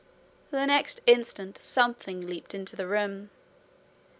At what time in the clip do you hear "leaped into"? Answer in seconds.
2.21-2.75